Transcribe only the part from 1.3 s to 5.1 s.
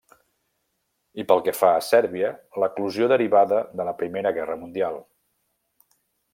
pel que fa a Sèrbia, l'eclosió derivada de la Primera Guerra Mundial.